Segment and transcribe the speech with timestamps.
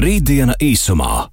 [0.00, 1.26] Rītdiena īsumā.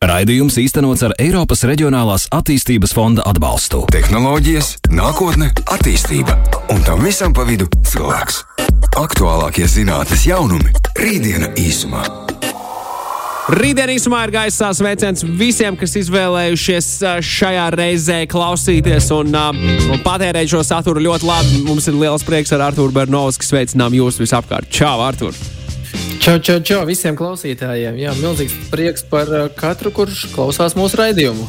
[0.00, 3.82] Raidījums īstenots ar Eiropas Reģionālās attīstības fonda atbalstu.
[3.92, 6.32] Tehnoloģijas, nākotne, attīstība
[6.72, 8.38] un tam visam pa vidu cilvēks.
[8.96, 10.72] Aktuālākie zinātnīs jaunumi-
[11.02, 12.04] Rītdiena īsumā.
[13.52, 16.88] Rītdien īsumā ir gaisa sveiciens visiem, kas izvēlējušies
[17.20, 21.60] šajā reizē klausīties un, un patērēt šo saturu ļoti labi.
[21.68, 24.72] Mums ir liels prieks ar Arthuru Bernovs, kas sveicinām jūs visapkārt.
[24.72, 25.36] Čau, Artur!
[26.24, 27.98] Čau, čau, čau visiem klausītājiem.
[28.00, 31.44] Jā, milzīgs prieks par uh, katru, kurš klausās mūsu raidījumu.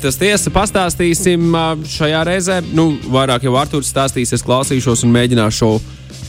[0.00, 1.52] Tas tiesa, pastāstīsim
[1.92, 2.60] šajā reizē.
[2.72, 5.68] Nu, vairāk jau Arthurs stāstīs, es klausīšos un mēģināšu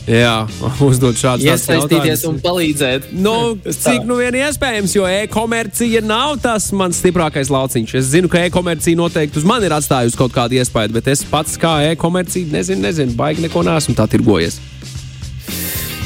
[0.08, 0.34] jā,
[0.88, 1.46] uzdot jautājumus.
[1.46, 3.08] Iesaistīties un palīdzēt.
[3.16, 7.96] Nu, cik nu vien iespējams, jo e-komercija nav tas mans stiprākais lauciņš.
[8.00, 11.56] Es zinu, ka e-komercija noteikti uz mani ir atstājusi kaut kādu iespaidu, bet es pats
[11.60, 14.60] kā e-komercija nezinu, nezinu, baigi neko nesmu tā tirgojies.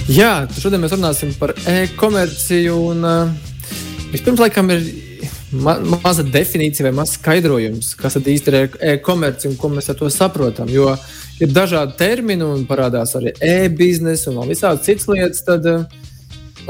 [0.07, 2.77] Jā, šodien mēs runāsim par e-komerciju.
[2.93, 3.73] Un, uh,
[4.13, 4.85] vispirms, laikam, ir
[5.51, 10.07] ma maza definīcija vai mazs skaidrojums, kas īsti ir e-komercija un ko mēs ar to
[10.15, 10.71] saprotam.
[10.71, 10.95] Jo
[11.43, 15.43] ir dažādi termini un parādās arī e-biznesa un visādi citas lietas.
[15.51, 16.07] Tad, uh,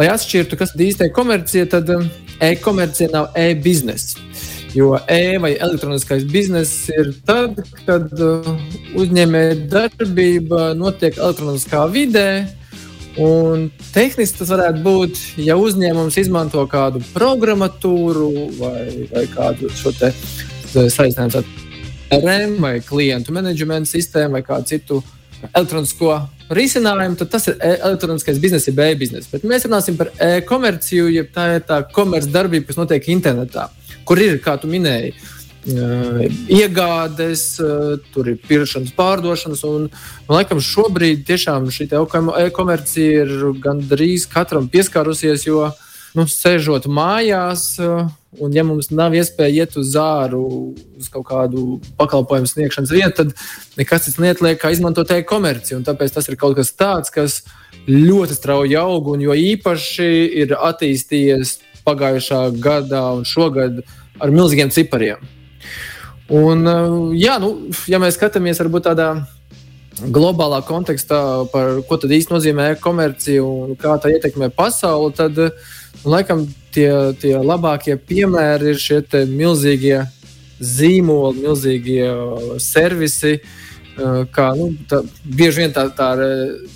[0.00, 2.08] lai atšķirtu, kas īsti ir e-komercija, tad uh,
[2.40, 4.24] e-komercija nav e-biznesa.
[4.72, 8.54] Jo e vai elektroniskais bizness ir tad, kad uh,
[8.96, 12.30] uzņēmēja darbība notiek elektroniskā vidē,
[13.16, 18.26] Un tehniski tas varētu būt, ja uzņēmums izmanto kādu programmatūru
[18.58, 21.46] vai, vai kādu šo saistību ar
[22.20, 25.00] RM vai klientu menedžmentu sistēmu vai kādu citu
[25.48, 26.18] elektronisko
[26.56, 29.30] risinājumu, tad tas ir e elektroniskais bizness, jeb e-bizness.
[29.32, 33.68] Bet mēs runāsim par e-komerciju, jeb tā ir tā komercdarbība, kas notiek internetā,
[34.06, 35.14] kur ir, kā tu minēji,
[35.66, 37.56] iegādes,
[38.14, 39.64] tur ir pirkšanas, pārdošanas.
[39.66, 39.88] Un,
[40.28, 41.88] man liekas, šobrīd tiešām šī
[42.44, 45.66] e-komercija ir gandrīz katram pieskārusies, jo
[46.16, 47.76] nu, sēžot mājās,
[48.40, 53.78] un ja mums nav iespēja iet uz āru, uz kaut kādu pakalpojumu sniegšanas vietu, tad
[53.80, 55.82] nekas cits neatliek, kā izmantot e-komerciju.
[55.86, 57.42] Tāpēc tas ir kaut kas tāds, kas
[57.90, 60.10] ļoti strauji aug, un jo īpaši
[60.42, 63.82] ir attīstījies pagājušā gadā un šogad
[64.20, 65.35] ar milzīgiem cipariem.
[66.32, 69.10] Un, eh, jā, nu, ja mēs skatāmies varbūt tādā
[69.96, 75.50] globālā kontekstā, par ko tad īsti nozīmē komercija un kā tā ietekmē pasauli, tad nu,
[76.04, 76.44] laikam
[76.74, 76.90] tie,
[77.20, 79.00] tie labākie piemēri ir šie
[79.30, 80.02] milzīgie
[80.60, 82.10] zīmoli, milzīgie
[82.62, 83.38] servisi.
[83.96, 86.10] Eh, kā, nu, tā, bieži vien tā, tā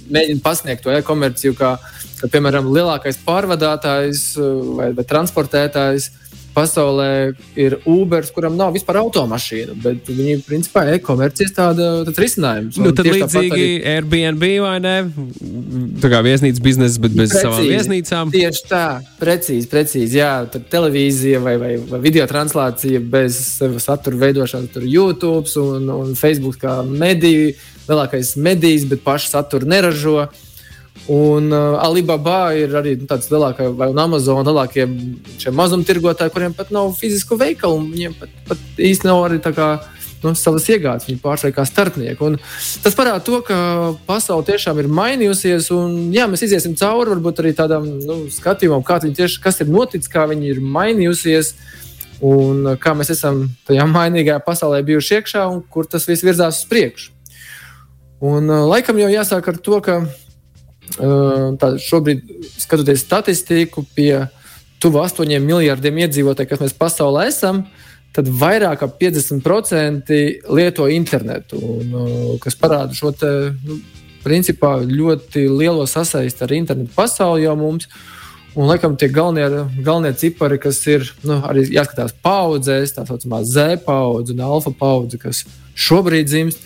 [0.09, 1.75] mēģina pasniegt to e-komerciju, kā,
[2.23, 6.13] kā piemēram lielākais pārvadātājs eh, vai, vai transportētājs
[6.55, 12.79] pasaulē ir Uber, kuram nav vispār automašīnu, bet viņi principā e-komercijas tāds risinājums.
[12.81, 13.69] Nu, tad līdzīgi arī...
[13.95, 14.95] Airbnb vai ne?
[16.03, 18.35] Tā kā viesnīcas biznesa, bet bez precīzi, savām viesnīcām.
[18.35, 18.85] Tieši tā,
[19.21, 20.21] precīzi, precīzi.
[20.21, 23.41] Jā, tad televīzija vai, vai, vai video translācija bez
[23.83, 27.55] satura veidošanas, tur YouTube un, un Facebook kā mediju,
[27.89, 30.29] lielākais medijs, bet pašu saturu neražo.
[31.11, 34.85] Un uh, Alibaba ir arī nu, tāds lielākais, vai Amazon lielākie
[35.51, 37.81] mazumtirgotāji, kuriem pat nav fizisku veikalu.
[37.91, 39.71] Viņiem pat, pat īsti nav arī kā,
[40.23, 42.29] nu, savas iegādes, viņi pārsvarā kā starpnieki.
[42.29, 42.39] Un
[42.85, 43.59] tas parāda to, ka
[44.07, 45.73] pasaule tiešām ir mainījusies.
[45.75, 50.29] Un, jā, mēs iesim cauri varbūt arī tādam nu, skatījumam, tieši, kas ir noticis, kā
[50.31, 51.55] viņi ir mainījusies.
[52.23, 56.71] Un kā mēs esam tajā mainīgajā pasaulē bijuši iekšā un kur tas viss virzās uz
[56.71, 57.15] priekšu.
[58.21, 60.03] Un, uh, laikam jau jāsāk ar to, ka
[60.97, 62.25] Tā, šobrīd,
[62.59, 64.27] skatoties statistiku, pie
[64.83, 67.65] tuvu 8 miljardiem iedzīvotāju, kas mēs pasaulē esam,
[68.17, 73.31] tad vairāk kā 50% lieto internetu, un, kas parāda šo te,
[73.67, 73.79] nu,
[74.25, 77.87] principā ļoti lielo sasaisti ar internetu pasauli jau mums.
[78.51, 83.79] Un, laikam, tie galvenie, galvenie cipari, kas ir nu, arī jāskatās paudzēs, tā saucamā Z
[83.85, 85.45] paudze un alfa paudze, kas
[85.79, 86.65] šobrīd dzimst,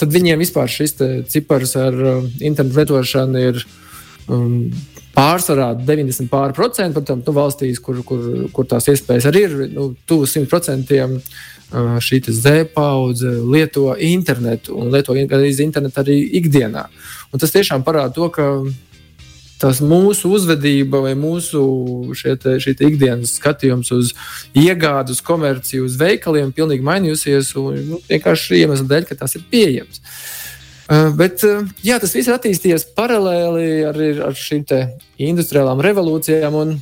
[0.00, 0.96] tad viņiem vispār šis
[1.30, 3.62] cipars ar uh, internetu lietošanu ir
[4.28, 4.70] um,
[5.14, 6.98] pārsvarā 90 pārprocentu.
[6.98, 8.24] Protams, nu, valstīs, kur, kur,
[8.54, 11.18] kur tās iespējas arī ir, nu, tuvu 100% uh,
[12.02, 16.88] šī Z paudze lieto internetu un lieto internetu arī ikdienā.
[17.32, 18.50] Un tas tiešām parāda to, ka
[19.64, 21.62] tas mūsu uzvedība vai mūsu
[22.42, 24.12] te, ikdienas skatījums uz
[24.52, 27.54] iegādu, uz komerciju, uz veikaliem pilnīgi mainījusies.
[27.60, 30.02] Un, nu, vienkārši iemesla dēļ, ka tas ir pieejams.
[30.84, 34.66] Uh, bet uh, jā, tas viss ir attīstījies paralēli ar, ar šīm
[35.30, 36.60] industriālām revolūcijām.
[36.60, 36.76] Un,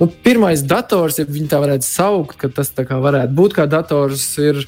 [0.00, 4.64] nu, pirmais dators, ja tā varētu saukt, ka tas varētu būt kā dators, ir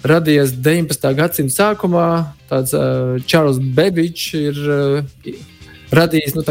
[0.00, 1.12] radies 19.
[1.20, 2.08] gadsimta sākumā.
[2.48, 5.50] Tāds uh, Čārls Bebičs ir uh,
[5.96, 6.42] radījis nu,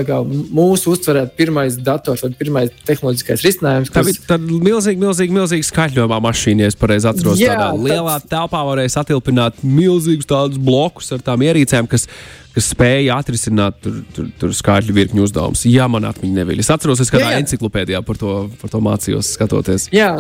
[0.54, 3.92] mūsu uztverēt pirmais dators vai pirmais tehnoloģiskais risinājums.
[3.94, 4.20] Kas...
[4.28, 7.42] Tā bija milzīga, milzīga, milzīga skaļojumā mašīna, ja es pareizi atceros.
[7.42, 7.88] Jā, tādā tāds...
[7.88, 12.08] lielā telpā varēja satilpināt milzīgus tādus blokus ar tām ierīcēm, kas,
[12.56, 15.66] kas spēja atrisināt tur, tur, tur skaļu virkņu uzdevumus.
[15.70, 16.62] Jā, man atmiņa neviļ.
[16.64, 19.90] Es atceros, es kādā enciklopēdijā par to, par to mācījos skatoties.
[19.96, 20.14] Jā.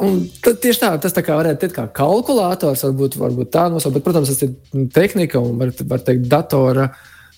[0.00, 4.04] Un tieši tā, tas tā kā varētu teikt, kā kalkulators, varbūt, varbūt tā nosaukt, bet,
[4.06, 6.86] protams, tas ir tehnika un, var, var teikt, datora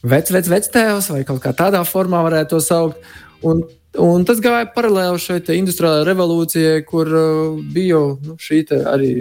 [0.02, 3.00] vec, vec, vectēvs vai kaut kā tādā formā varētu to saukt.
[3.42, 3.64] Un,
[3.98, 8.62] un tas gāja paralēli šai industriālajai revolūcijai, kur uh, bija nu, šī
[8.92, 9.12] arī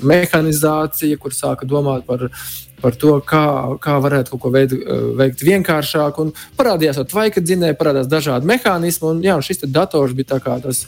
[0.00, 2.30] mehanizācija, kur sāka domāt par
[2.78, 3.42] par to, kā,
[3.82, 6.20] kā varētu kaut ko veid, uh, veikt vienkāršāk.
[6.22, 9.08] Un parādījās ar tvaika dzinēju, parādījās dažādi mehānismi.
[9.10, 10.84] Un, jā, un šis dators bija tas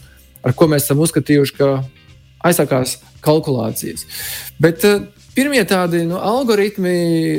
[0.46, 1.70] ar ko mēs esam uzskatījuši, ka
[2.46, 4.06] aizsākās kalkulācijas.
[4.62, 5.02] Bet uh,
[5.40, 6.96] pirmie tādi nu, algoritmi,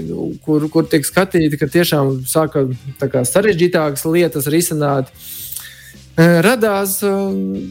[0.10, 2.66] nu, kur, kur tiek skatīti, ka tiešām sāka
[2.98, 6.98] kā, sarežģītākas lietas risināt, uh, radās.
[7.06, 7.70] Uh,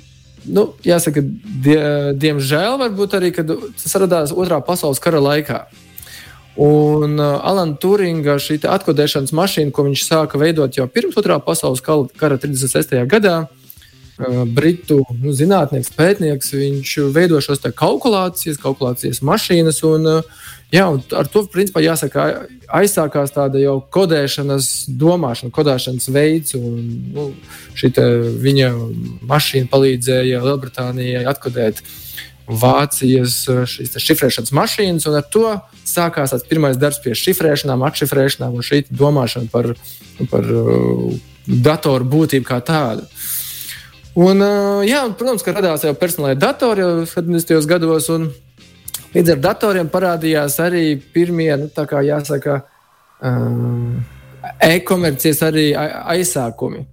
[0.48, 1.76] Nu, jāsaka, die,
[2.16, 5.58] diemžēl, varbūt arī tas radās Otrā pasaules kara laikā.
[6.60, 11.84] Un uh, Alana Turinga šī atkodēšanas mašīna, ko viņš sāka veidot jau pirms Otrā pasaules
[11.84, 12.96] kara 36.
[13.10, 13.36] gadā,
[14.54, 16.52] britu nu, zinātnieks, pētnieks.
[16.56, 19.80] Viņš veido šos kalkulācijas, kalkulācijas mašīnas.
[19.88, 20.08] Un,
[20.72, 22.26] jā, un ar to principā jāsaka,
[22.80, 26.56] aizsākās tāda jau kodēšanas domāšana, kodēšanas veids.
[26.58, 26.84] Un,
[27.14, 27.30] nu,
[28.44, 28.70] viņa
[29.30, 31.82] mašīna palīdzēja Lielbritānijai atkodēt.
[32.50, 35.52] Vācijas šifrēšanas mašīnas, un ar to
[35.86, 39.68] sākās tas pirmais darbs pie šifrēšanām, atšifrēšanām un šī domāšana par,
[40.32, 40.48] par
[41.46, 43.06] datoru būtību kā tādu.
[43.06, 43.19] Uh,
[44.18, 44.42] Un,
[44.88, 47.60] jā, protams, ka radās jau personālai datori jau 70.
[47.70, 48.30] gados, un
[49.14, 50.84] līdz ar datoriem parādījās arī
[51.14, 52.60] pirmie, nu, tā kā jāsaka,
[53.22, 54.00] um,
[54.66, 56.86] e-komercijas arī aizsākumi.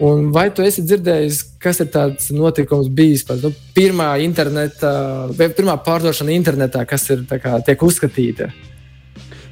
[0.00, 4.14] Un vai tu esi dzirdējis, kas ir tāds notikums bijis par nu, pirmā
[5.58, 8.48] pirmā pārdošana internetā, kas ir kā, tiek uzskatīta?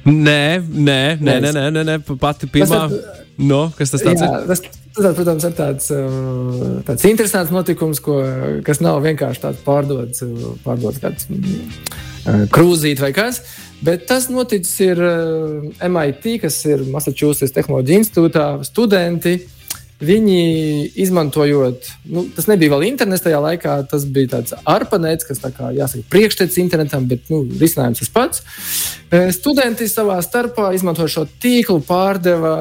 [0.09, 1.97] Nē, nē, nē, nē, nē, nē, nē.
[2.17, 2.81] pati pirmā.
[2.89, 4.47] Tas, no, kas tas tāds jā, ir?
[4.49, 4.63] Tas,
[4.95, 5.89] Tas, protams, ir tāds,
[6.87, 8.17] tāds interesants notikums, ko,
[8.65, 10.23] kas nav vienkārši tāds pārdots,
[10.65, 11.29] pārdots kāds
[12.53, 13.43] krūzīt vai kas.
[13.85, 14.99] Bet tas noticis ir
[15.87, 19.37] MIT, kas ir Massachusetts Tehnoloģija institūtā, studenti.
[19.99, 25.51] Viņi izmantojot, nu, tas nebija vēl internets tajā laikā, tas bija tāds arpanēts, kas tā
[25.51, 28.45] kā jāsaka priekštecis internetam, bet nu, risinājums tas pats.
[29.35, 32.53] Studenti savā starpā izmantoja šo tīklu, pārdeva,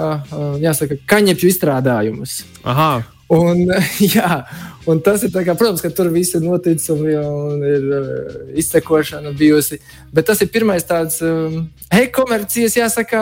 [0.65, 2.41] jāsaka, kaņepju izstrādājumus.
[2.67, 2.91] Aha.
[3.29, 3.67] Un,
[4.17, 4.43] jā,
[4.89, 9.35] un tas ir, kā, protams, ka tur viss ir noticis un, un ir uh, izsekošana
[9.37, 9.81] bijusi.
[10.15, 13.21] Bet tas ir pirmais tāds um, e-komercijas, jāsaka,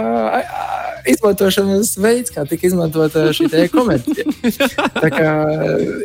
[1.11, 4.31] izmantošanas veids, kā tika izmantota šī e-komercija.
[5.03, 5.35] Tā kā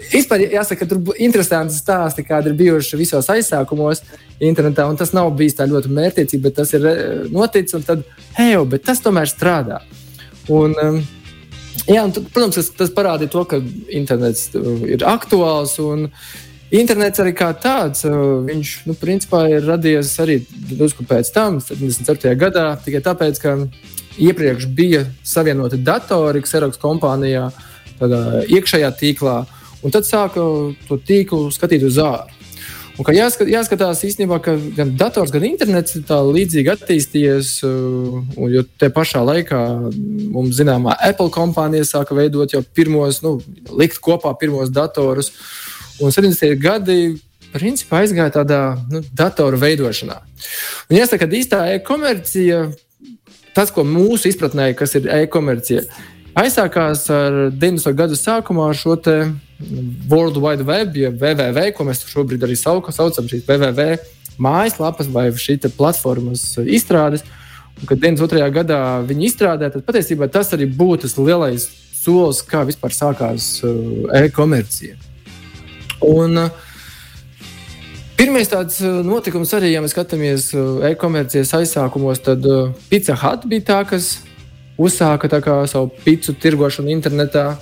[0.09, 4.01] vispār jāsaka, tur ir interesanti stāsti, kādi ir bijuši visos aizsākumos
[4.41, 4.87] internetā.
[4.97, 6.89] Tas nav bijis tā ļoti mērķiecīgi, bet tas ir
[7.33, 8.05] noticis un tad,
[8.39, 9.83] hei, bet tas tomēr strādā.
[10.49, 11.03] Un, um,
[11.89, 15.77] Jā, un, protams, tas, tas parādīja to, ka internets uh, ir aktuāls.
[16.71, 20.39] Internets arī kā tāds, uh, viņš nu, principā ir radies arī
[20.71, 22.35] drusku pēc tam, 77.
[22.39, 23.55] gadā, tikai tāpēc, ka
[24.21, 27.49] iepriekš bija savienoti datori Xerox kompānijā,
[27.99, 29.39] tādā iekšējā tīklā,
[29.81, 30.45] un tad sāka
[30.87, 32.40] to tīklu skatīt uz ārā.
[33.01, 37.49] Un, jāskat, jāskatās īstenībā, ka gan dators, gan internets ir līdzīgi attīstījies.
[37.65, 39.61] Uh, un, jo te pašā laikā
[40.35, 43.39] mums zināmā Apple kompānija sāka veidot jau pirmos, nu,
[43.73, 45.31] likt kopā pirmos datorus.
[46.01, 46.53] Un 70.
[46.61, 46.99] gadi
[47.55, 50.21] principā aizgāja tādā nu, datoru veidošanā.
[50.89, 52.63] Un jāsaka, ka īstā e-komercija,
[53.57, 55.83] tas, ko mūsu izpratnē, kas ir e-komercija,
[56.37, 57.97] aizsākās ar 90.
[57.97, 59.17] gadu sākumā ar šo te
[60.09, 63.99] World Wide Web, jeb WWW, ko mēs šobrīd arī saucam, šīs WWW
[64.41, 67.23] mājaslapas vai šī platformas izstrādes.
[67.79, 68.49] Un, kad 92.
[68.53, 71.67] gadā viņi izstrādāja, tad patiesībā tas arī būtu tas lielais
[72.01, 74.97] solis, kā vispār sākās uh, e-komercija.
[76.07, 76.67] Un, uh,
[78.21, 80.51] Pirmais tāds uh, notikums arī, ja mēs skatāmies
[80.91, 82.45] e-komercijas aizsākumos, tad
[82.91, 84.11] Pizza Hut bija tā, kas
[84.77, 85.39] uzsāka tā
[85.69, 87.55] savu pizzu tirgošanu internetā.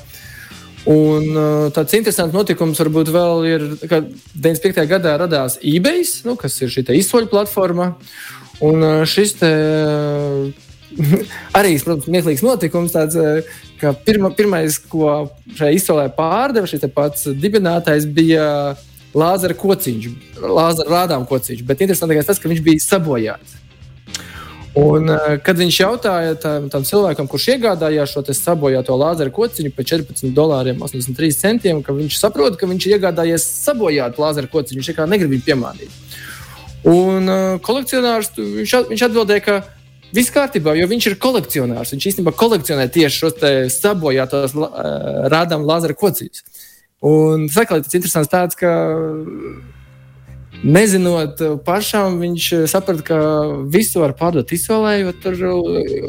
[0.87, 4.85] Un uh, tāds interesants notikums varbūt vēl ir, ka 95.
[4.87, 7.91] gadā radās eBay, nu, kas ir šī izsoļu platforma.
[8.63, 9.51] Un uh, šis te,
[11.59, 13.19] arī, protams, smieklīgs notikums, tāds,
[13.81, 18.47] ka pirma, pirmais, ko šai izsolē pārdeva, šis pats dibinātājs bija
[19.17, 20.09] Lāzera kociņš,
[20.43, 21.63] Lāzera rādām kociņš.
[21.67, 23.58] Bet interesantākais tas, ka viņš bija sabojāts.
[24.77, 25.09] Un,
[25.41, 30.83] kad viņš jautāja tam, tam cilvēkam, kurš iegādājās šo sabojāto lāzeru kociņu par 14 dolāriem,
[30.85, 34.77] 83 centiem, ka viņš saprot, ka viņš ir iegādājies sabojātu lāzeru kociņu.
[34.77, 35.97] Viņš vienkārši negrib viņu piemānīt.
[36.87, 39.57] Un uh, kolekcionārs viņš, viņš atbildēja, ka
[40.15, 41.95] viss kārtībā, jo viņš ir kolekcionārs.
[41.95, 44.69] Viņš īstenībā kolekcionē tieši šos sabojātos uh,
[45.33, 46.45] rādām lāzeru kociņus.
[47.09, 48.69] Un sakot, tas ir interesants tāds, ka
[50.59, 53.17] Nezinot pašam, viņš saprata, ka
[53.71, 55.43] visu var pārdot izsolējot, tur,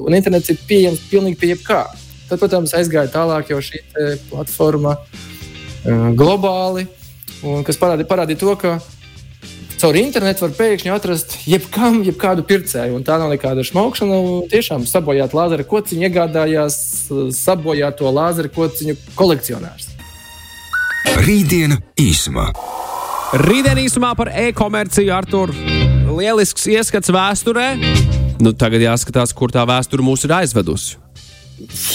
[0.03, 1.85] un internets ir pieejams pilnīgi pie jebkā.
[2.31, 3.85] Tad, protams, aizgāja tālāk jau šī
[4.31, 4.97] platforma
[6.19, 6.89] globāli,
[7.67, 8.75] kas parādīja, parādīja to, ka
[9.81, 12.99] caur internetu var pēkšņi atrast jebkam, jebkādu pircēju.
[12.99, 14.19] Un tā nav nekāda šmaukšana.
[14.53, 16.77] Tiešām sabojāt lāzera kociņu, iegādājās
[17.39, 19.89] sabojāto lāzera kociņu kolekcionārs.
[21.25, 22.51] Rītdiena īsumā.
[23.31, 25.45] Rītdien īsumā par e-komerciju ar to
[26.17, 27.69] lielisks ieskats vēsturē.
[28.43, 30.97] Nu, tagad jāskatās, kur tā vēsture mūs ir aizvedusi.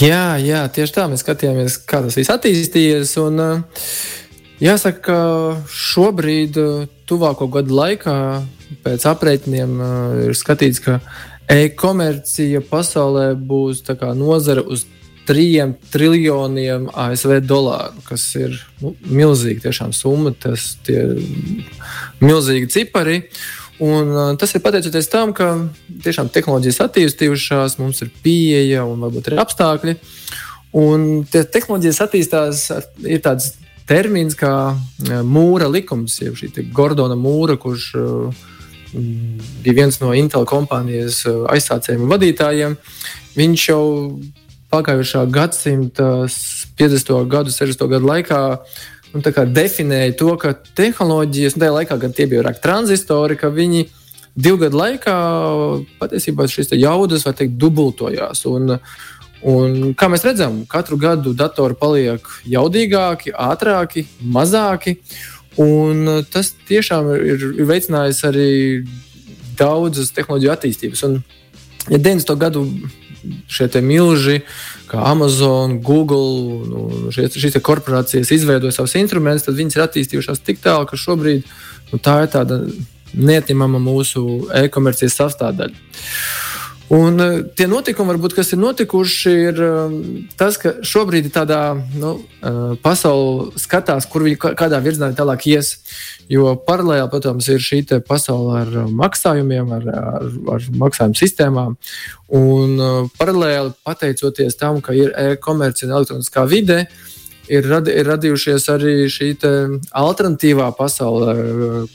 [0.00, 3.12] Jā, jā, tieši tā mēs skatījāmies, kā tas viss attīstījies.
[3.20, 3.42] Un,
[4.64, 5.20] jāsaka, ka
[5.68, 6.56] šobrīd,
[7.04, 8.16] tuvāko gadu laikā,
[8.86, 9.76] pēc aprēķiniem,
[10.30, 11.02] ir skatīts, ka
[11.52, 13.84] e-komercija pasaulē būs
[14.16, 14.88] nozara uz
[15.26, 21.16] trijiem triljoniem ASV dolāru, kas ir nu, milzīga summa, tas ir
[22.22, 23.22] milzīgi cipari.
[23.82, 25.50] Un, uh, tas ir pateicoties tam, ka
[26.04, 29.96] tiešām tehnoloģijas attīstījušās, mums ir pieeja un varbūt arī apstākļi.
[30.76, 32.64] Un tie tehnoloģijas attīstās,
[33.04, 33.52] ir tāds
[33.86, 34.74] termins kā
[35.24, 38.46] mūra likums, jeb šī Gordona mūra, kurš uh,
[39.62, 42.76] bija viens no Intel kompānijas aizsācējiem un vadītājiem.
[43.36, 43.82] Viņš jau
[44.72, 46.26] pagājušā gadsimta
[46.78, 47.12] 50.
[47.30, 47.86] gadu, 60.
[47.90, 48.40] gadu laikā
[49.14, 49.22] nu,
[49.54, 53.86] definēja to, ka tehnoloģijas, un tajā laikā gan tie bija vairāk tranzistori, ka viņi
[54.36, 55.16] divu gadu laikā
[56.00, 58.44] patiesībā šīs jaudas, var teikt, dubultojās.
[58.50, 58.76] Un,
[59.46, 64.98] un, kā mēs redzam, katru gadu datori paliek jaudīgāki, ātrāki, mazāki.
[65.62, 68.50] Un tas tiešām ir, ir veicinājis arī
[69.56, 71.06] daudzas tehnoloģiju attīstības.
[71.08, 71.20] Un,
[71.88, 72.36] ja 90.
[72.36, 72.66] gadu
[73.50, 74.40] šie milži,
[74.90, 80.62] kā Amazon, Google, nu, šie, šīs korporācijas izveidoja savus instrumentus, tad viņas ir attīstījušās tik
[80.64, 81.46] tālu, ka šobrīd
[81.92, 82.60] nu, tā ir tāda
[83.16, 84.26] neatņemama mūsu
[84.64, 85.86] e-komercijas sastāvdaļa.
[86.88, 89.94] Un uh, tie notikumi, varbūt, kas ir notikuši, ir um,
[90.38, 91.60] tas, ka šobrīd tādā
[91.98, 95.72] nu, uh, pasaule skatās, kur viņi kādā virzienā tālāk ies.
[96.30, 101.74] Jo paralēli, protams, ir šī pasaule ar maksājumiem, ar, ar, ar maksājumu sistēmām.
[102.34, 102.80] Un
[103.18, 107.15] paralēli pateicoties tam, ka ir e-komercija un elektroniskā vide, uh,
[107.52, 109.30] ir, radi, ir radījušies arī šī
[109.96, 111.34] alternatīvā pasaule,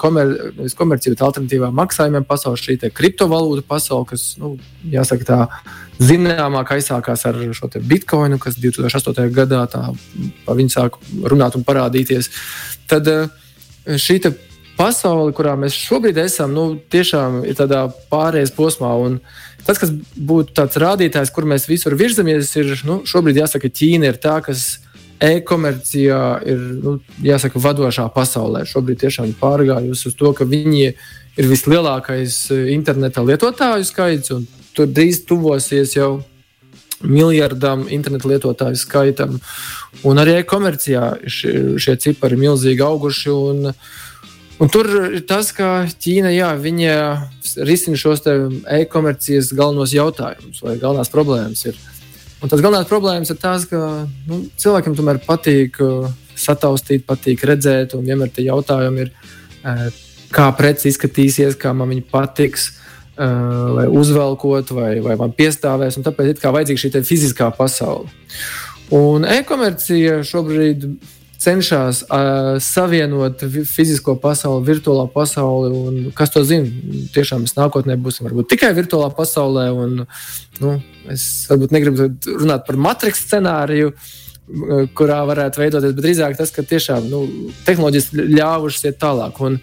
[0.01, 0.33] komer,
[0.77, 4.55] komercija, bet alternatīvā maksājumiem pasaule, šī kriptovalūta pasaule, kas, nu,
[4.91, 5.39] jāsaka, tā
[6.01, 9.27] zināmāk aizsākās ar šo bitkoinu, kas 2008.
[9.35, 9.83] gadā tā
[10.45, 12.31] pa viņu sāk runāt un parādīties.
[12.89, 13.27] Tad eh,
[13.85, 14.21] šī
[14.79, 18.93] pasaule, kurā mēs šobrīd esam, nu, tiešām ir tādā pārējais posmā.
[19.65, 24.17] Tas, kas būtu tāds rādītājs, kur mēs visur virzamies, ir nu, šobrīd jāsaka, Ķīna ir
[24.21, 24.79] tā, kas
[25.21, 28.63] e-komercijā ir nu, jāsaka, vadošā pasaulē.
[28.69, 34.89] Šobrīd tiešām pārgājusi uz to, ka viņi ir vislielākais e, interneta lietotāju skaits, un tur
[34.89, 36.23] drīz tuvosies jau
[37.01, 39.39] miljardam internetu lietotāju skaitam.
[40.07, 43.35] Un arī e-komercijā šie, šie cipari ir milzīgi auguši.
[43.51, 43.75] Un,
[44.61, 46.51] Un tur ir tas, ka Ķīna jā,
[47.65, 51.63] risina šos e-komercijas galvenos jautājumus vai galvenās problēmas.
[51.65, 51.79] Ir.
[52.41, 53.79] Un tas galvenais problēmas ir tas, ka
[54.29, 59.11] nu, cilvēkiem tomēr patīk uh, sataustīt, patīk redzēt, un vienmēr tie jautājumi ir,
[59.61, 59.87] uh,
[60.33, 66.01] kā preci izskatīsies, kā man viņa patiks, uh, vai uzvelkot, vai, vai man piestāvēs.
[66.01, 68.09] Tāpēc ir vajadzīga šī fiziskā pasaule.
[68.91, 70.89] Un e-komercija šobrīd
[71.41, 75.71] cenšas uh, savienot fizisko pasauli, virtuālā pasauli.
[75.73, 76.69] Un, kas to zina?
[77.15, 79.67] Tiešām mēs nākotnē būsim varbūt tikai virtuālā pasaulē.
[79.73, 80.03] Un,
[80.61, 80.73] nu,
[81.11, 82.11] es varbūt negribu
[82.43, 83.95] runāt par matriks scenāriju.
[84.97, 87.21] Kurā varētu veidoties, bet drīzāk tas, ka tiešām nu,
[87.63, 89.37] tehnoloģijas ļāvušas iet tālāk.
[89.39, 89.59] Un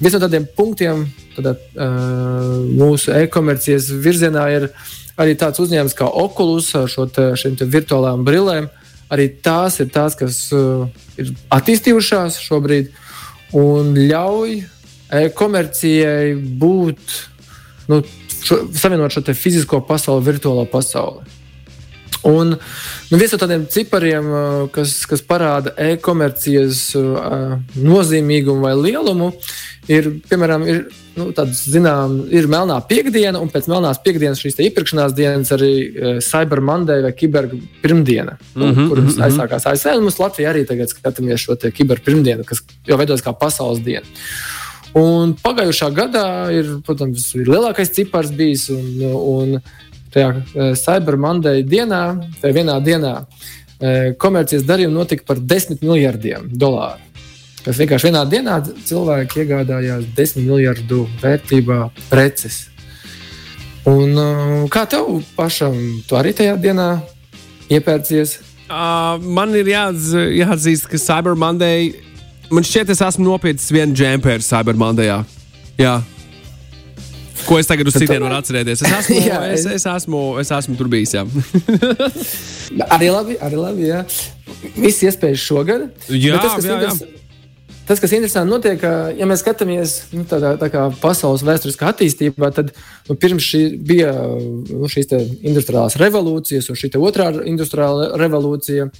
[0.00, 1.04] viens no tādiem punktiem
[1.36, 4.68] tādā, uh, mūsu e-komercijas virzienā ir
[5.18, 8.68] arī tāds uzņēmums kā Oculus ar šo te, šiem te virtuālām brillēm,
[9.12, 10.88] arī tās ir tās, kas uh,
[11.20, 12.92] ir attīstījušās šobrīd
[13.56, 14.58] un ļauj
[15.22, 17.16] e-komercijai būt,
[17.88, 18.02] nu,
[18.44, 21.37] šo, savienot šo fizisko pasauli, virtuālo pasauli.
[22.26, 22.56] Un
[23.10, 24.30] nu, viens no tādiem cipariem,
[24.74, 26.80] kas, kas parāda e-komercijas
[27.78, 29.30] nozīmīgumu vai lielumu,
[29.88, 30.82] ir, piemēram, ir,
[31.18, 35.72] nu, tāds, zinām, ir melnā piekdiena, un pēc melnās piekdienas šīs iepirkšanās dienas arī
[36.24, 37.50] Cyber Monday vai Kiber
[37.82, 39.24] pirmdiena, mm -hmm, kuras mm -hmm.
[39.26, 40.00] aizsākās ASV.
[40.02, 44.06] Mums Latvijā arī tagad skatāmies šo Kiber pirmdienu, kas jau veidojas kā pasaules diena.
[44.96, 48.68] Un pagājušā gadā ir, protams, ir lielākais cipars bijis.
[48.72, 49.60] Un, un,
[50.14, 52.02] tajā uh, Cyber Monday dienā,
[52.42, 57.04] tajā vienā dienā, uh, komercijas darījumi notika par 10 miljardiem dolāru.
[57.64, 62.66] Kas vienkārši vienā dienā cilvēki iegādājās 10 miljardu vērtībā preces.
[63.88, 65.76] Un, uh, kā tev pašam,
[66.08, 66.90] tu arī tajā dienā
[67.72, 68.38] iepērcies?
[68.68, 70.12] Uh, man ir jāatz,
[70.42, 71.94] jāatzīst, ka Cyber Monday.
[72.52, 75.08] Man šķiet, es esmu nopircis vienu džempēru Cyber Monday.
[75.80, 75.98] Jā,
[77.48, 78.82] Ko es tagad uz citiem varu atcerēties?
[78.84, 81.14] Es esmu, jā, es, es, esmu, es esmu tur bijis.
[82.96, 83.86] arī labi, arī labi.
[83.88, 84.02] Jā.
[84.76, 85.86] Viss iespējas šogad.
[86.12, 86.92] Jā, tas, jā, jā.
[87.88, 88.82] Tas, kas interesanti, notiek,
[89.16, 92.74] ja mēs skatāmies nu, tādā, tā kā pasaules vēsturiskā attīstībā, tad
[93.08, 98.90] nu, pirms šī bija nu, šīs industriālās revolūcijas, un šī otrā industriālā revolūcija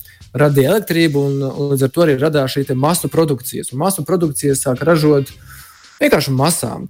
[0.41, 3.75] radīja elektrību, un, un līdz ar to arī radās šī masu produkcijas.
[3.75, 5.58] Un masu produkcijas sāk ražot uh,
[6.03, 6.89] vienkārši masām,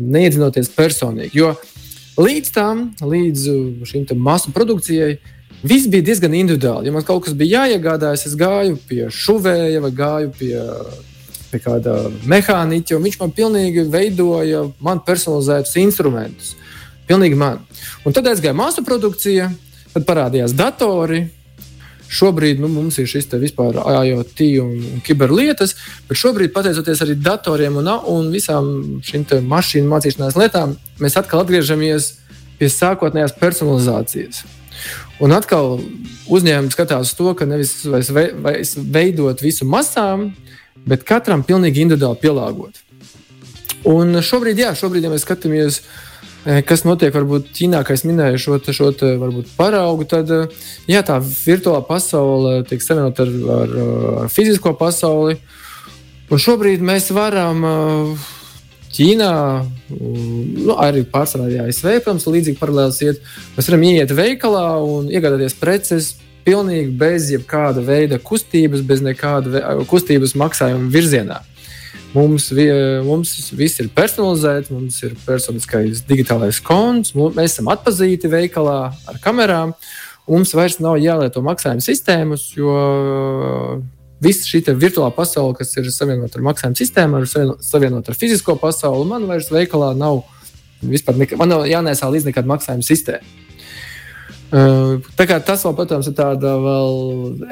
[0.00, 1.36] neiedzinoties personīgi.
[1.36, 1.54] Jo
[2.20, 3.48] līdz tam, līdz
[3.88, 5.18] šīm masu produkcijai,
[5.66, 6.88] viss bija diezgan individuāli.
[6.88, 10.54] Ja man kaut kas bija jāiegādājas, es gāju pie šuvēja vai gāju pie,
[11.50, 16.54] pie kāda mehāniķa, un viņš man pilnīgi veidoja man personalizētus instrumentus.
[17.06, 17.60] Pilnīgi man.
[18.04, 19.50] Un tad aizgāja masu produkcija,
[19.92, 21.26] tad parādījās datori,
[22.06, 25.74] Šobrīd nu, mums ir šis vispār IoT un, un kiberlietas,
[26.06, 28.68] bet šobrīd, pateicoties arī datoriem un, un visām
[29.06, 32.12] šīm mašīnu mācīšanās lietām, mēs atkal atgriežamies
[32.60, 34.44] pie sākotnējās personalizācijas.
[35.20, 35.78] Un atkal
[36.28, 40.30] uzņēmums skatās to, ka nevis vairs veidot visu masām,
[40.86, 42.82] bet katram pilnīgi individuāli pielāgot.
[43.86, 45.80] Un šobrīd, jā, šobrīd, ja mēs skatāmies uz
[46.66, 50.30] kas notiek varbūt Ķīnā, kā es minēju, šo, šo varbūt, paraugu, tad
[50.86, 53.76] jā, tā virtuālā pasaule tiek savienota ar, ar,
[54.22, 55.40] ar fizisko pasauli.
[56.30, 57.64] Un šobrīd mēs varam
[58.96, 59.32] Ķīnā,
[59.90, 63.26] nu, arī pārsvarā arī ASV, protams, līdzīgi paralēlis iet.
[63.56, 66.14] Mēs varam ieiet veikalā un iegādāties preces
[66.46, 71.42] pilnīgi bez jebkāda veida kustības, bez nekāda kustības maksājuma virzienā.
[72.16, 72.46] Mums,
[73.04, 78.78] mums viss ir personalizēts, mums ir personiskais digitālais konts, mēs esam atpazīti veikalā
[79.10, 79.74] ar kamerām.
[80.26, 82.72] Mums vairs nav jālieto maksājuma sistēmas, jo
[84.24, 89.06] visa šī virtuālā pasaule, kas ir savienota ar maksājuma sistēmu, ir savienota ar fizisko pasauli,
[89.12, 90.24] man vairs veikalā nav
[90.80, 93.45] vispār nekā, man nav jānēsā līdz nekāda maksājuma sistēma.
[94.50, 96.92] Tas vēl, protams, ir tādā vēl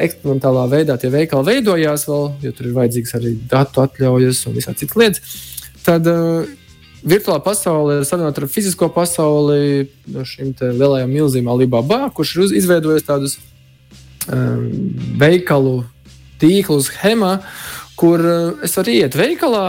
[0.05, 4.85] eksperimentālā veidā, tie veikali veidojās, vēl, jo tur ir vajadzīgs arī datu atļaujas un visādi
[4.85, 5.41] citas lietas.
[5.85, 6.47] Tad uh,
[7.03, 13.09] virtuālā pasaule ir savienota ar fizisko pasauli no šīm lielajām milzīm Alibaba, kurš ir izveidojis
[13.09, 13.37] tādus
[14.31, 14.71] um,
[15.21, 15.83] veikalu
[16.41, 17.37] tīklu schēmā,
[17.99, 19.67] kur uh, es varu iet veikalā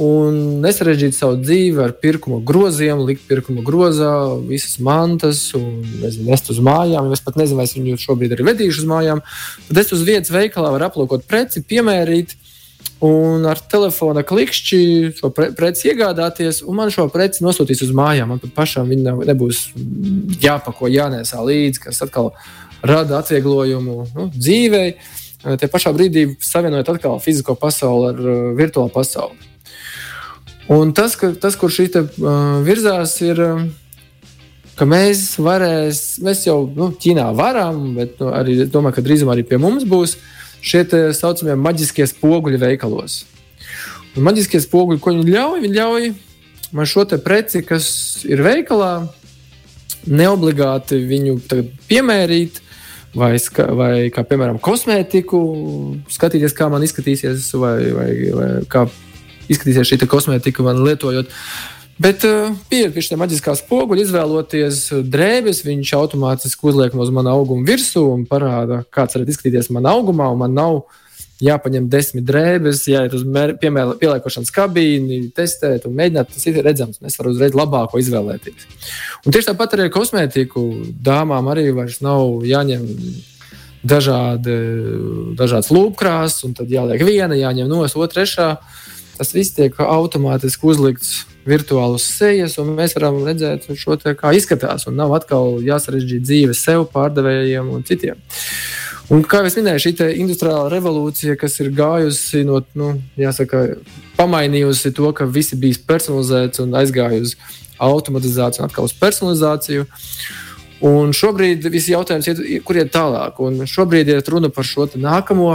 [0.00, 4.12] un nesarežģīt savu dzīvi ar pirkuma groziem, likt pirkuma grozā,
[4.48, 7.12] visas mantas, un nezinu, nest uz mājām.
[7.14, 9.22] Es pat nezinu, vai es viņu šobrīd arī vedīšu uz mājām.
[9.68, 12.34] Tad es uz vietas veikalā varu aplūkot preci, piemērīt.
[13.04, 14.80] Un ar telefona klikšķi
[15.18, 18.32] šo pre preci iegādāties, un man šo preci nosūtīs uz mājām.
[18.32, 19.64] Man pat pašam viņa nebūs
[20.40, 22.32] jāpako, jānēsā līdzi, kas atkal
[22.84, 24.94] rada atvieglojumu nu, dzīvei.
[25.60, 29.53] Tie pašā brīdī savienojot atkal fizisko pasauli ar uh, virtuālo pasauli.
[30.72, 33.40] Un tas, ka, tas kur šī te, uh, virzās, ir,
[34.78, 39.44] ka mēs varēs, mēs jau nu, Ķīnā varam, bet nu, arī domāju, ka drīzumā arī
[39.48, 40.16] pie mums būs
[40.64, 43.24] šie tā saucamie maģiskie spoguļi veikalos.
[44.14, 46.08] Un maģiskie spoguļi, ko viņi ļauj, viņi ļauj
[46.74, 47.86] man šo preci, kas
[48.24, 49.06] ir veikalā,
[50.08, 51.38] neobligāti viņu
[51.88, 52.60] piemērīt.
[53.14, 55.38] Vai, ska, vai kā piemēram kosmētiku,
[56.10, 58.88] skatīties, kā man izskatīsies, vai, vai, vai kā
[59.48, 61.32] izskatīsies šī kosmētika man lietojot.
[61.94, 67.66] Bet uh, pieiet pie šiem maģiskā spoguļa, izvēloties drēbes, viņš automātiski uzliek no mana auguma
[67.68, 70.32] virsū un parāda, kāds varētu izskatīties manā augumā.
[70.38, 70.80] Man nav
[71.44, 76.32] jāpaņem desmit drēbes, jāiet uz pieliekošanas kabīni, testēt un mēģināt.
[76.34, 78.66] Tas ir redzams, es varu uzreiz labāko izvēlēties.
[79.24, 80.64] Un tieši tāpat arī ar kosmētiku
[81.04, 82.86] dāmām arī vairs nav jāņem
[83.84, 84.54] dažādi,
[85.38, 88.48] dažādas lūpkrāsas, un tad jāliek viena, jāņem no otras, trešā
[89.18, 94.88] tas viss tiek automātiski uzlikts virtuālus sejas, un mēs varam redzēt šo te, kā izskatās.
[94.92, 98.20] Nav atkal jāsarežģīt dzīve sev, pārdevējiem un citiem.
[99.12, 103.66] Un, kā jau minēju, šī industriālā revolūcija, kas ir gājusi no, nu, jāsaka,
[104.16, 109.86] pamainījusi to, ka visi bija personalizēts un aizgājusi uz automatizāciju atkal uz personalizāciju.
[110.84, 113.38] Un šobrīd viss jautājums ir, kur iet tālāk.
[113.44, 115.52] Un šobrīd ir runa par šo nākamo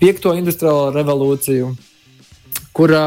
[0.00, 1.74] piekto industriālo revolūciju,
[2.76, 3.06] kurā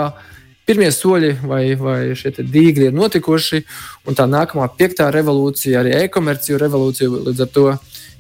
[0.66, 3.62] pirmie soļi vai, vai šie dīgļi ir notikuši.
[4.10, 7.68] Un tā nākamā piektā revolūcija, arī e-komerciju revolūcija, līdz ar to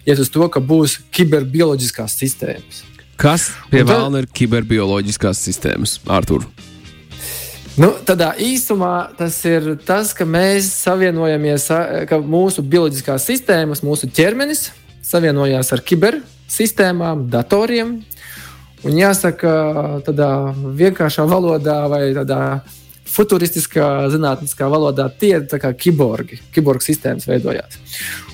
[0.05, 2.83] iet uz to, ka būs kiberbioloģiskās sistēmas.
[3.15, 6.43] Kas pie vēlna ir kiberbioloģiskās sistēmas, Artur?
[7.75, 11.65] Nu, tādā īsumā tas ir tas, ka mēs savienojamies,
[12.07, 14.69] ka mūsu bioloģiskās sistēmas, mūsu ķermenis
[15.03, 17.97] savienojās ar kibersistēmām, datoriem.
[18.85, 19.51] Un jāsaka,
[20.05, 20.31] tādā
[20.77, 22.41] vienkāršā valodā vai tādā
[23.15, 26.39] futuristiskā zinātniskā valodā tie ir kā kiborgi.
[26.53, 27.79] Kiborgu sistēmas veidojās.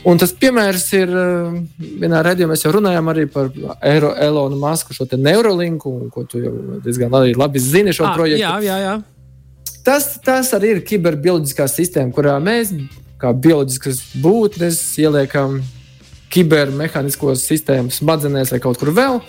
[0.07, 1.59] Un tas piemērs ir, eh,
[2.01, 7.11] vienā redzējumā mēs jau runājām par Eiro, Elonu Masku, šo neurolinku, ko tu jau diezgan
[7.11, 8.41] labi, labi zini šo à, projektu.
[8.41, 9.03] Jā, jā, jā.
[9.83, 12.73] Tas, tas arī ir kiberbioloģiskā sistēma, kurā mēs,
[13.19, 15.61] kā bioloģiskas būtnes, ieliekam
[16.31, 19.21] kibermehāniskos sistēmas smadzenēs vai kaut kur vēl.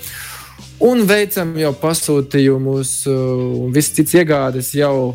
[0.83, 5.14] Un veicam jau pasūtījumus, uh, un viss cits iegādes jau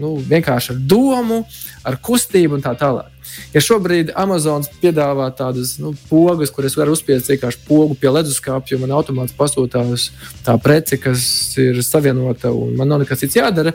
[0.00, 1.42] nu, vienkārši ar domu,
[1.84, 3.10] ar kustību un tā tālāk.
[3.54, 8.94] Ja šobrīd Amazons piedāvā tādas nu, pogas, kuras var uzspiest vienkārši pogu pie leduskapja, man
[8.94, 10.10] automāts pasūtās
[10.46, 11.24] tā preci, kas
[11.60, 13.74] ir savienota un man nav nekas cits jādara,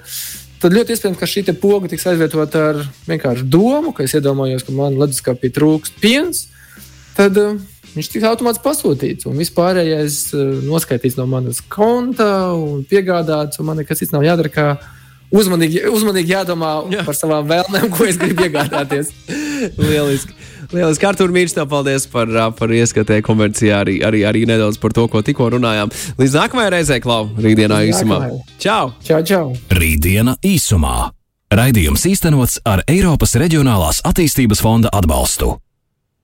[0.61, 4.75] tad ļoti iespējams, ka šī poga tiks aizvietota ar vienkārši domu, ka es iedomājos, ka
[4.75, 6.47] man leduskapī trūkst piens.
[7.17, 7.57] Tad uh,
[7.99, 13.69] viņš tiks automātiski pasūtīts, un viss pārējais uh, noskaitīts no manas konta un piegādāts, un
[13.69, 14.49] man nekas cits nav jādara
[15.29, 17.03] uzmanīgi, uzmanīgi jādomā Jā.
[17.07, 19.11] par savām vēlmēm, ko es gribu iegādāties.
[19.89, 20.35] Lieliski.
[20.69, 25.07] Lieliski, Artur, mīļš, tev paldies par, par ieskatē komercijā, arī, arī, arī nedaudz par to,
[25.09, 25.89] ko tikko runājām.
[26.21, 28.19] Līdz nākamajai reizei, Klau, rītdienā īsumā.
[28.61, 28.91] Čau!
[29.05, 29.47] Čau, čau!
[29.73, 31.09] Rītdiena īsumā.
[31.49, 35.55] Raidījums īstenots ar Eiropas Reģionālās attīstības fonda atbalstu.